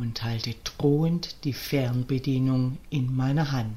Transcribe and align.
und 0.00 0.24
halte 0.24 0.54
drohend 0.64 1.44
die 1.44 1.52
Fernbedienung 1.52 2.78
in 2.88 3.14
meiner 3.14 3.52
Hand. 3.52 3.74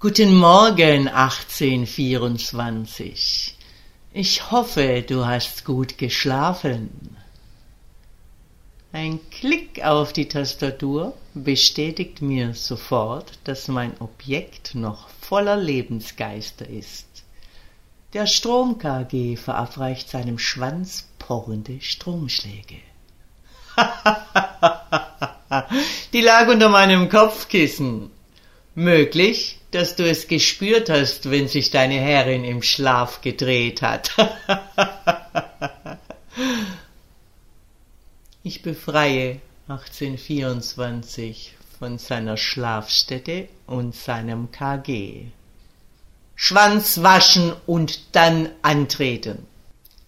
Guten 0.00 0.34
Morgen 0.34 1.06
1824. 1.06 3.56
Ich 4.12 4.50
hoffe, 4.50 5.04
du 5.06 5.24
hast 5.24 5.64
gut 5.64 5.98
geschlafen. 5.98 7.16
Ein 8.92 9.20
Klick 9.30 9.84
auf 9.84 10.12
die 10.12 10.26
Tastatur 10.26 11.16
bestätigt 11.34 12.22
mir 12.22 12.54
sofort, 12.54 13.38
dass 13.44 13.68
mein 13.68 13.92
Objekt 14.00 14.74
noch 14.74 15.08
voller 15.20 15.56
Lebensgeister 15.56 16.68
ist. 16.68 17.06
Der 18.14 18.26
Strom-KG 18.26 19.36
verabreicht 19.36 20.10
seinem 20.10 20.40
Schwanz 20.40 21.06
porrende 21.20 21.80
Stromschläge. 21.80 22.78
Die 26.12 26.20
lag 26.20 26.48
unter 26.48 26.68
meinem 26.68 27.08
Kopfkissen. 27.08 28.10
Möglich, 28.74 29.58
dass 29.70 29.96
du 29.96 30.08
es 30.08 30.28
gespürt 30.28 30.90
hast, 30.90 31.30
wenn 31.30 31.48
sich 31.48 31.70
deine 31.70 31.94
Herrin 31.94 32.44
im 32.44 32.62
Schlaf 32.62 33.20
gedreht 33.20 33.82
hat. 33.82 34.10
Ich 38.42 38.62
befreie 38.62 39.40
1824 39.66 41.56
von 41.80 41.98
seiner 41.98 42.36
Schlafstätte 42.36 43.48
und 43.66 43.92
seinem 43.92 44.52
KG. 44.52 45.24
Schwanz 46.36 47.02
waschen 47.02 47.54
und 47.66 48.14
dann 48.14 48.50
antreten. 48.62 49.48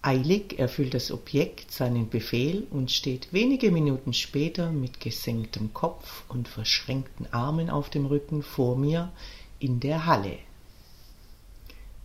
Eilig 0.01 0.57
erfüllt 0.57 0.93
das 0.93 1.11
Objekt 1.11 1.71
seinen 1.71 2.09
Befehl 2.09 2.65
und 2.69 2.89
steht 2.89 3.33
wenige 3.33 3.69
Minuten 3.69 4.13
später 4.13 4.71
mit 4.71 5.01
gesenktem 5.01 5.73
Kopf 5.73 6.23
und 6.29 6.47
verschränkten 6.47 7.27
Armen 7.33 7.69
auf 7.69 7.89
dem 7.89 8.05
Rücken 8.05 8.41
vor 8.41 8.77
mir 8.77 9.11
in 9.59 9.81
der 9.81 10.05
Halle. 10.05 10.37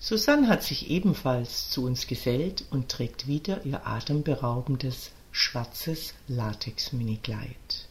Susanne 0.00 0.48
hat 0.48 0.64
sich 0.64 0.90
ebenfalls 0.90 1.70
zu 1.70 1.84
uns 1.84 2.08
gesellt 2.08 2.64
und 2.70 2.88
trägt 2.88 3.28
wieder 3.28 3.64
ihr 3.64 3.86
atemberaubendes 3.86 5.12
schwarzes 5.30 6.14
Latex-Minikleid. 6.26 7.88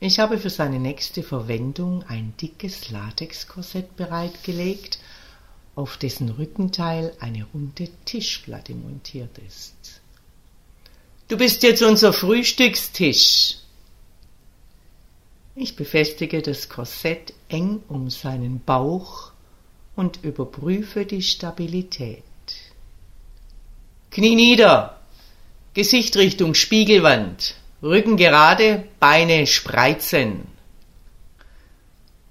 Ich 0.00 0.20
habe 0.20 0.38
für 0.38 0.50
seine 0.50 0.78
nächste 0.78 1.24
Verwendung 1.24 2.04
ein 2.04 2.32
dickes 2.40 2.90
Latexkorsett 2.90 3.96
bereitgelegt, 3.96 5.00
auf 5.78 5.96
dessen 5.96 6.28
Rückenteil 6.30 7.12
eine 7.20 7.46
runde 7.54 7.88
Tischplatte 8.04 8.74
montiert 8.74 9.38
ist. 9.46 10.00
Du 11.28 11.36
bist 11.36 11.62
jetzt 11.62 11.84
unser 11.84 12.12
Frühstückstisch. 12.12 13.58
Ich 15.54 15.76
befestige 15.76 16.42
das 16.42 16.68
Korsett 16.68 17.32
eng 17.48 17.80
um 17.88 18.10
seinen 18.10 18.58
Bauch 18.58 19.30
und 19.94 20.18
überprüfe 20.24 21.06
die 21.06 21.22
Stabilität. 21.22 22.24
Knie 24.10 24.34
nieder, 24.34 25.00
Gesicht 25.74 26.16
Richtung 26.16 26.54
Spiegelwand, 26.54 27.54
Rücken 27.84 28.16
gerade, 28.16 28.82
Beine 28.98 29.46
spreizen. 29.46 30.48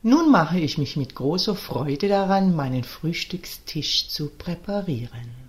Nun 0.04 0.32
mache 0.32 0.60
ich 0.60 0.78
mich 0.78 0.96
mit 0.96 1.16
großer 1.16 1.56
Freude 1.56 2.08
daran, 2.08 2.56
meinen 2.56 2.84
Frühstückstisch 2.84 4.10
zu 4.10 4.30
präparieren. 4.30 5.48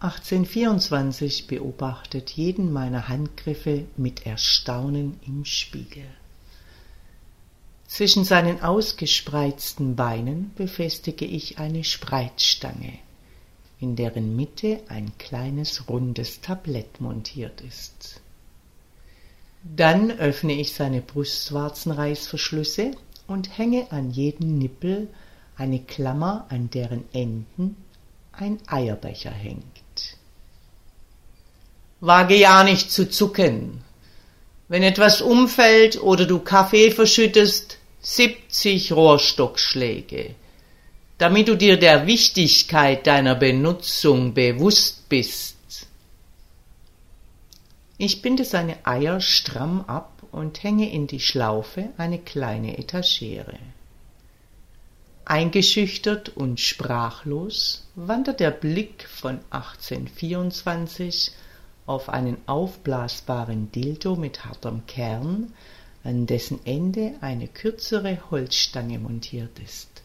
1824 0.00 1.46
beobachtet 1.46 2.30
jeden 2.30 2.72
meiner 2.72 3.08
Handgriffe 3.08 3.84
mit 3.96 4.26
Erstaunen 4.26 5.20
im 5.26 5.44
Spiegel. 5.44 6.06
Zwischen 7.86 8.24
seinen 8.24 8.62
ausgespreizten 8.62 9.94
Beinen 9.94 10.50
befestige 10.56 11.26
ich 11.26 11.58
eine 11.58 11.84
Spreizstange 11.84 12.98
in 13.82 13.96
deren 13.96 14.36
Mitte 14.36 14.80
ein 14.88 15.10
kleines 15.18 15.88
rundes 15.88 16.40
Tablett 16.40 17.00
montiert 17.00 17.60
ist. 17.62 18.20
Dann 19.64 20.10
öffne 20.10 20.54
ich 20.54 20.74
seine 20.74 21.00
Brustwarzenreißverschlüsse 21.00 22.92
und 23.26 23.56
hänge 23.56 23.90
an 23.90 24.10
jeden 24.10 24.58
Nippel 24.58 25.08
eine 25.56 25.80
Klammer, 25.80 26.46
an 26.48 26.70
deren 26.70 27.04
Enden 27.12 27.76
ein 28.32 28.58
Eierbecher 28.66 29.30
hängt. 29.30 29.62
Wage 32.00 32.36
ja 32.36 32.64
nicht 32.64 32.90
zu 32.90 33.08
zucken. 33.08 33.82
Wenn 34.68 34.82
etwas 34.82 35.20
umfällt 35.20 36.02
oder 36.02 36.26
du 36.26 36.40
Kaffee 36.40 36.90
verschüttest, 36.90 37.78
siebzig 38.00 38.92
Rohrstockschläge 38.92 40.34
damit 41.22 41.46
du 41.46 41.54
dir 41.54 41.76
der 41.76 42.08
Wichtigkeit 42.08 43.06
deiner 43.06 43.36
Benutzung 43.36 44.34
bewusst 44.34 45.08
bist. 45.08 45.56
Ich 48.04 48.20
binde 48.20 48.44
seine 48.44 48.84
Eier 48.84 49.20
stramm 49.20 49.84
ab 49.86 50.24
und 50.32 50.64
hänge 50.64 50.90
in 50.90 51.06
die 51.06 51.20
Schlaufe 51.20 51.90
eine 51.98 52.18
kleine 52.18 52.76
Etagere. 52.76 53.60
Eingeschüchtert 55.24 56.30
und 56.30 56.58
sprachlos 56.58 57.86
wandert 57.94 58.40
der 58.40 58.50
Blick 58.50 59.06
von 59.08 59.38
1824 59.50 61.30
auf 61.86 62.08
einen 62.08 62.38
aufblasbaren 62.46 63.70
Dildo 63.70 64.16
mit 64.16 64.46
hartem 64.46 64.84
Kern, 64.88 65.52
an 66.02 66.26
dessen 66.26 66.58
Ende 66.66 67.14
eine 67.20 67.46
kürzere 67.46 68.18
Holzstange 68.32 68.98
montiert 68.98 69.60
ist. 69.60 70.02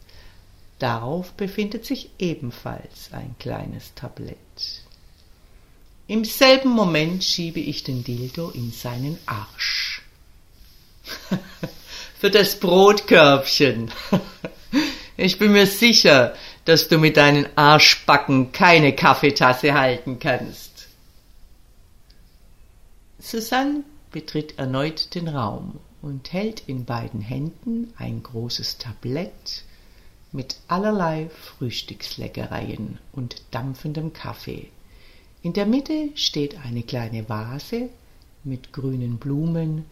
Darauf 0.78 1.32
befindet 1.32 1.84
sich 1.84 2.10
ebenfalls 2.20 3.10
ein 3.10 3.34
kleines 3.40 3.92
Tablett. 3.96 4.84
Im 6.08 6.24
selben 6.24 6.70
Moment 6.70 7.22
schiebe 7.22 7.60
ich 7.60 7.84
den 7.84 8.02
Dildo 8.02 8.48
in 8.48 8.72
seinen 8.72 9.18
Arsch. 9.26 10.00
Für 12.18 12.30
das 12.30 12.58
Brotkörbchen. 12.58 13.90
Ich 15.20 15.40
bin 15.40 15.50
mir 15.50 15.66
sicher, 15.66 16.34
dass 16.64 16.86
du 16.86 16.96
mit 16.96 17.16
deinen 17.16 17.48
Arschbacken 17.56 18.52
keine 18.52 18.94
Kaffeetasse 18.94 19.74
halten 19.74 20.20
kannst. 20.20 20.86
Susanne 23.18 23.82
betritt 24.12 24.60
erneut 24.60 25.16
den 25.16 25.26
Raum 25.26 25.80
und 26.02 26.32
hält 26.32 26.62
in 26.68 26.84
beiden 26.84 27.20
Händen 27.20 27.92
ein 27.98 28.22
großes 28.22 28.78
Tablett 28.78 29.64
mit 30.30 30.58
allerlei 30.68 31.28
Frühstücksleckereien 31.30 32.98
und 33.10 33.42
dampfendem 33.50 34.12
Kaffee. 34.12 34.70
In 35.42 35.52
der 35.52 35.66
Mitte 35.66 36.10
steht 36.16 36.58
eine 36.64 36.82
kleine 36.82 37.28
Vase 37.28 37.90
mit 38.42 38.72
grünen 38.72 39.18
Blumen, 39.18 39.84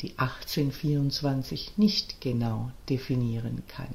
die 0.00 0.18
1824 0.18 1.72
nicht 1.76 2.20
genau 2.20 2.70
definieren 2.88 3.62
kann. 3.68 3.94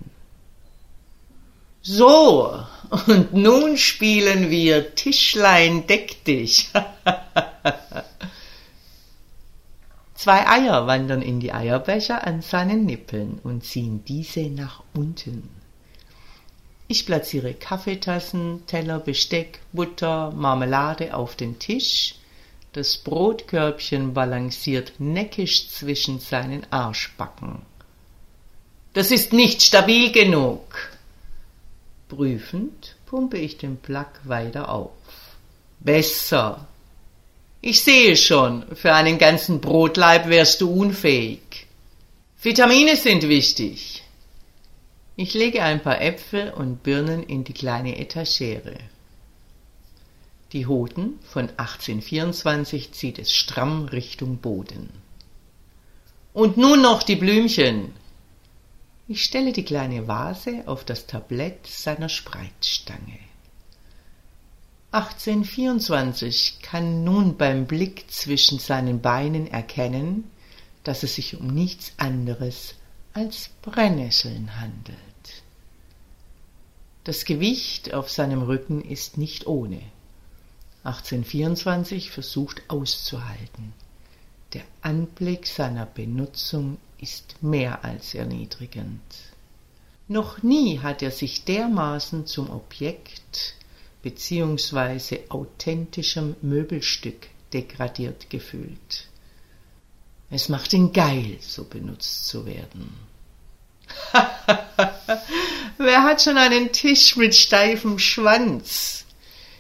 So, 1.81 2.63
und 3.07 3.33
nun 3.33 3.75
spielen 3.75 4.50
wir 4.50 4.95
Tischlein 4.95 5.86
deck 5.88 6.24
dich. 6.24 6.72
Zwei 10.16 10.48
Eier 10.48 10.88
wandern 10.88 11.22
in 11.22 11.42
die 11.42 11.51
Eierbecher 11.51 12.25
an 12.25 12.42
seinen 12.42 12.86
Nippeln 12.86 13.39
und 13.44 13.66
ziehen 13.66 14.06
diese 14.06 14.50
nach 14.50 14.81
unten. 14.94 15.50
Ich 16.94 17.07
platziere 17.07 17.56
Kaffeetassen, 17.56 18.68
Teller, 18.68 19.00
Besteck, 19.00 19.62
Butter, 19.72 20.30
Marmelade 20.30 21.16
auf 21.16 21.36
den 21.36 21.57
Tisch. 21.57 22.13
Das 22.74 22.98
Brotkörbchen 22.98 24.13
balanciert 24.13 24.94
neckisch 25.00 25.69
zwischen 25.69 26.19
seinen 26.19 26.68
Arschbacken. 26.69 27.63
Das 28.94 29.10
ist 29.10 29.34
nicht 29.34 29.63
stabil 29.63 30.12
genug. 30.12 30.92
Prüfend 32.10 32.95
pumpe 33.07 33.40
ich 33.40 33.57
den 33.57 33.78
Plug 33.78 34.12
weiter 34.25 34.69
auf. 34.69 34.92
Besser. 35.80 36.68
Ich 37.60 37.81
sehe 37.81 38.16
schon, 38.16 38.66
für 38.75 38.94
einen 38.94 39.18
ganzen 39.18 39.62
Brotleib 39.62 40.30
wärst 40.30 40.62
du 40.62 40.72
unfähig. 40.72 41.66
Vitamine 42.40 42.95
sind 42.98 43.28
wichtig. 43.28 44.03
Ich 45.15 45.36
lege 45.36 45.62
ein 45.62 45.83
paar 45.83 46.01
Äpfel 46.01 46.51
und 46.51 46.81
Birnen 46.81 47.21
in 47.21 47.44
die 47.44 47.54
kleine 47.54 48.00
Etagere. 48.00 48.77
Die 50.54 50.65
Hoden 50.65 51.19
von 51.24 51.50
1824 51.50 52.94
zieht 52.94 53.19
es 53.19 53.31
stramm 53.31 53.86
Richtung 53.86 54.38
Boden. 54.38 54.89
Und 56.33 56.57
nun 56.57 56.81
noch 56.81 57.04
die 57.04 57.15
Blümchen. 57.15 57.92
Ich 59.07 59.24
stelle 59.24 59.51
die 59.51 59.65
kleine 59.65 60.07
Vase 60.07 60.63
auf 60.65 60.83
das 60.83 61.06
Tablett 61.06 61.68
seiner 61.68 62.09
Spreizstange. 62.09 63.19
1824 64.94 66.59
kann 66.63 67.04
nun 67.04 67.38
beim 67.38 67.68
Blick 67.68 68.09
zwischen 68.09 68.57
seinen 68.57 69.01
Beinen 69.01 69.45
erkennen, 69.45 70.31
dass 70.83 71.04
es 71.04 71.16
sich 71.16 71.36
um 71.36 71.48
nichts 71.48 71.94
anderes 71.98 72.75
als 73.13 73.50
Brennnesseln 73.62 74.60
handelt. 74.60 74.98
Das 77.04 77.25
Gewicht 77.25 77.94
auf 77.94 78.10
seinem 78.10 78.42
Rücken 78.44 78.81
ist 78.81 79.18
nicht 79.18 79.45
ohne. 79.45 79.81
1824 80.83 82.12
versucht 82.12 82.63
auszuhalten. 82.69 83.74
Der 84.54 84.63
Anblick 84.81 85.48
seiner 85.48 85.86
Benutzung 85.86 86.77
ist 86.98 87.42
mehr 87.42 87.83
als 87.83 88.13
erniedrigend. 88.15 89.01
Noch 90.07 90.44
nie 90.44 90.80
hat 90.80 91.01
er 91.01 91.12
sich 91.12 91.45
dermaßen 91.45 92.25
zum 92.25 92.50
Objekt 92.50 93.56
beziehungsweise 94.01 95.19
authentischem 95.30 96.36
Möbelstück 96.42 97.27
degradiert 97.54 98.30
gefühlt. 98.30 99.07
Es 100.33 100.50
macht 100.50 100.74
ihn 100.74 100.91
geil, 100.91 101.38
so 101.41 101.63
benutzt 101.63 102.27
zu 102.27 102.47
werden. 102.47 102.91
Wer 105.77 106.01
hat 106.01 106.24
schon 106.24 106.38
einen 106.38 106.71
Tisch 106.71 107.15
mit 107.15 107.35
steifem 107.35 108.00
Schwanz? 108.00 109.06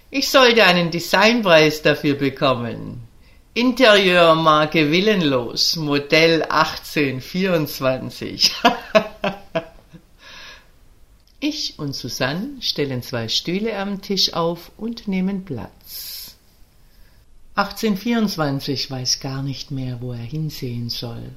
Ich 0.09 0.29
sollte 0.29 0.63
einen 0.63 0.89
Designpreis 0.89 1.83
dafür 1.83 2.15
bekommen. 2.15 3.03
Interieurmarke 3.53 4.89
Willenlos, 4.89 5.75
Modell 5.75 6.41
1824. 6.41 8.51
Ich 11.39 11.77
und 11.77 11.93
Susanne 11.93 12.51
stellen 12.61 13.03
zwei 13.03 13.27
Stühle 13.27 13.77
am 13.77 14.01
Tisch 14.01 14.33
auf 14.33 14.71
und 14.77 15.07
nehmen 15.09 15.43
Platz. 15.43 16.32
1824 17.55 18.89
weiß 18.89 19.19
gar 19.19 19.43
nicht 19.43 19.69
mehr, 19.69 20.01
wo 20.01 20.11
er 20.11 20.17
hinsehen 20.17 20.89
soll. 20.89 21.35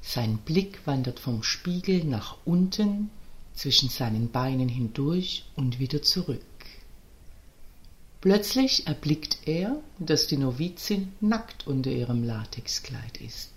Sein 0.00 0.38
Blick 0.38 0.84
wandert 0.86 1.20
vom 1.20 1.44
Spiegel 1.44 2.02
nach 2.04 2.36
unten, 2.44 3.10
zwischen 3.54 3.88
seinen 3.88 4.30
Beinen 4.30 4.68
hindurch 4.68 5.44
und 5.54 5.78
wieder 5.78 6.02
zurück. 6.02 6.40
Plötzlich 8.20 8.86
erblickt 8.86 9.38
er, 9.46 9.76
dass 9.98 10.26
die 10.26 10.36
Novizin 10.36 11.12
nackt 11.20 11.66
unter 11.66 11.90
ihrem 11.90 12.24
Latexkleid 12.24 13.20
ist. 13.20 13.52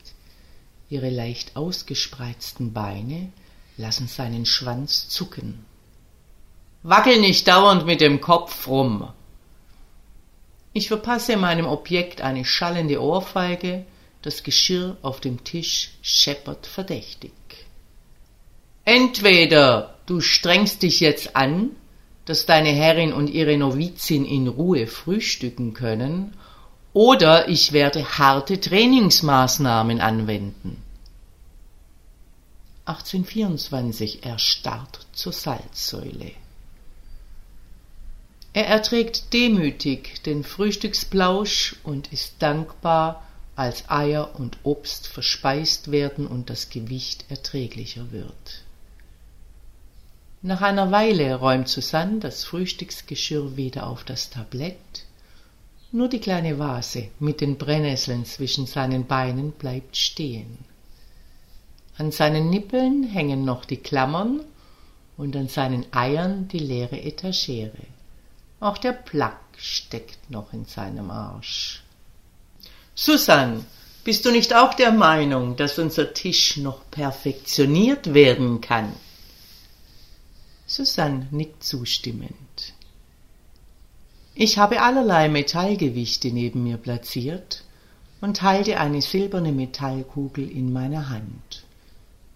Ihre 0.90 1.10
leicht 1.10 1.56
ausgespreizten 1.56 2.74
Beine 2.74 3.32
lassen 3.78 4.08
seinen 4.08 4.46
Schwanz 4.46 5.10
zucken. 5.10 5.66
Wackel 6.84 7.20
nicht 7.20 7.48
dauernd 7.48 7.86
mit 7.86 8.02
dem 8.02 8.22
Kopf 8.22 8.68
rum. 8.68 9.08
Ich 10.78 10.90
verpasse 10.90 11.38
meinem 11.38 11.68
Objekt 11.68 12.20
eine 12.20 12.44
schallende 12.44 13.02
Ohrfeige, 13.02 13.86
das 14.22 14.44
Geschirr 14.44 14.98
auf 15.04 15.22
dem 15.22 15.46
Tisch 15.46 15.92
scheppert 16.02 16.68
verdächtig. 16.68 17.32
Entweder 18.84 19.96
du 20.06 20.20
strengst 20.20 20.84
dich 20.84 21.00
jetzt 21.00 21.38
an, 21.38 21.70
dass 22.26 22.46
deine 22.46 22.72
Herrin 22.72 23.14
und 23.14 23.30
ihre 23.30 23.56
Novizin 23.58 24.26
in 24.26 24.50
Ruhe 24.50 24.86
frühstücken 24.86 25.74
können, 25.74 26.34
oder 26.92 27.48
ich 27.48 27.72
werde 27.72 28.18
harte 28.18 28.60
Trainingsmaßnahmen 28.60 30.02
anwenden. 30.02 30.84
1824 32.84 34.26
erstarrt 34.26 35.08
zur 35.14 35.32
Salzsäule. 35.32 36.34
Er 38.56 38.68
erträgt 38.68 39.34
demütig 39.34 40.24
den 40.24 40.46
Frühstücksplausch 40.46 41.76
und 41.84 42.14
ist 42.14 42.36
dankbar, 42.40 43.28
als 43.58 43.90
Eier 43.90 44.40
und 44.40 44.60
Obst 44.64 45.08
verspeist 45.08 45.92
werden 45.92 46.26
und 46.26 46.50
das 46.50 46.70
Gewicht 46.70 47.26
erträglicher 47.28 48.14
wird. 48.14 48.64
Nach 50.42 50.62
einer 50.62 50.90
Weile 50.90 51.36
räumt 51.36 51.68
Susanne 51.68 52.20
das 52.20 52.46
Frühstücksgeschirr 52.46 53.58
wieder 53.58 53.88
auf 53.88 54.06
das 54.06 54.30
Tablett, 54.30 55.04
nur 55.92 56.08
die 56.08 56.20
kleine 56.20 56.58
Vase 56.58 57.10
mit 57.20 57.42
den 57.42 57.58
Brennnesseln 57.58 58.24
zwischen 58.24 58.68
seinen 58.68 59.06
Beinen 59.06 59.52
bleibt 59.52 59.98
stehen. 59.98 60.60
An 61.98 62.10
seinen 62.14 62.50
Nippeln 62.50 63.04
hängen 63.04 63.44
noch 63.44 63.66
die 63.66 63.84
Klammern 63.84 64.40
und 65.18 65.36
an 65.36 65.50
seinen 65.50 65.92
Eiern 65.92 66.48
die 66.48 66.60
leere 66.60 67.02
Etagere. 67.02 67.95
Auch 68.66 68.80
der 68.80 68.94
Plack 68.94 69.38
steckt 69.60 70.32
noch 70.32 70.52
in 70.52 70.66
seinem 70.66 71.12
Arsch. 71.12 71.84
Susan, 72.96 73.64
bist 74.04 74.26
du 74.26 74.32
nicht 74.32 74.56
auch 74.56 74.74
der 74.74 74.92
Meinung, 74.92 75.56
dass 75.56 75.78
unser 75.78 76.16
Tisch 76.16 76.58
noch 76.58 76.82
perfektioniert 76.90 78.16
werden 78.16 78.62
kann? 78.62 78.92
Susanne 80.66 81.28
nickt 81.30 81.64
zustimmend. 81.64 82.74
Ich 84.34 84.58
habe 84.58 84.82
allerlei 84.82 85.30
Metallgewichte 85.30 86.30
neben 86.30 86.64
mir 86.64 86.78
platziert 86.78 87.64
und 88.20 88.42
halte 88.42 88.80
eine 88.80 89.04
silberne 89.04 89.52
Metallkugel 89.52 90.50
in 90.50 90.74
meiner 90.74 91.10
Hand. 91.10 91.66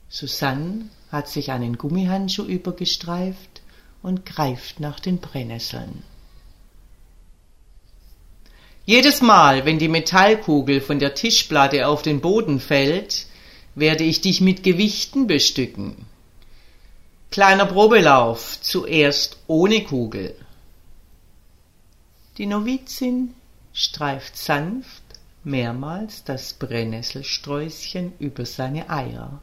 Susanne 0.10 0.92
hat 1.12 1.28
sich 1.28 1.50
einen 1.50 1.80
Gummihandschuh 1.80 2.46
übergestreift 2.46 3.64
und 4.04 4.28
greift 4.28 4.80
nach 4.80 5.00
den 5.00 5.18
Brennnesseln. 5.18 6.04
Jedes 8.90 9.22
Mal, 9.22 9.66
wenn 9.66 9.78
die 9.78 9.88
Metallkugel 9.88 10.82
von 10.82 10.98
der 10.98 11.14
Tischplatte 11.14 11.88
auf 11.88 12.02
den 12.02 12.22
Boden 12.22 12.60
fällt, 12.60 13.28
werde 13.76 14.04
ich 14.04 14.22
dich 14.22 14.42
mit 14.42 14.64
Gewichten 14.64 15.28
bestücken. 15.28 16.08
Kleiner 17.30 17.68
Probelauf, 17.68 18.60
zuerst 18.62 19.38
ohne 19.46 19.84
Kugel. 19.84 20.34
Die 22.40 22.48
Novizin 22.48 23.36
streift 23.74 24.36
sanft 24.36 25.04
mehrmals 25.44 26.24
das 26.24 26.54
Brennnesselsträußchen 26.54 28.14
über 28.18 28.48
seine 28.48 28.90
Eier. 28.90 29.40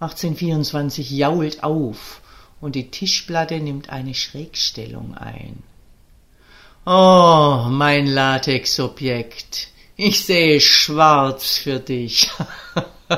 1824 0.00 1.12
jault 1.12 1.62
auf 1.62 2.20
und 2.60 2.74
die 2.74 2.90
Tischplatte 2.90 3.60
nimmt 3.60 3.90
eine 3.90 4.14
Schrägstellung 4.14 5.14
ein. 5.14 5.62
Oh, 6.84 7.66
mein 7.70 8.08
Latexobjekt, 8.08 9.68
ich 9.94 10.24
sehe 10.24 10.60
schwarz 10.60 11.58
für 11.58 11.78
dich. 11.78 12.28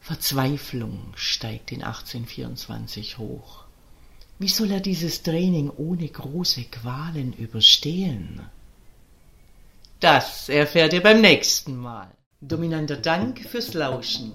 Verzweiflung 0.00 1.14
steigt 1.16 1.72
in 1.72 1.82
1824 1.82 3.16
hoch. 3.16 3.64
Wie 4.38 4.48
soll 4.48 4.70
er 4.72 4.80
dieses 4.80 5.22
Training 5.22 5.70
ohne 5.70 6.06
große 6.06 6.64
Qualen 6.64 7.32
überstehen? 7.32 8.42
Das 10.00 10.50
erfährt 10.50 10.92
ihr 10.92 11.02
beim 11.02 11.22
nächsten 11.22 11.78
Mal. 11.78 12.10
Dominanter 12.42 12.98
Dank 12.98 13.40
fürs 13.40 13.72
Lauschen. 13.72 14.34